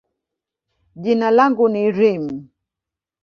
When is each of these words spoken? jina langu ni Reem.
jina 1.01 1.27
langu 1.37 1.65
ni 1.73 1.83
Reem. 1.97 2.25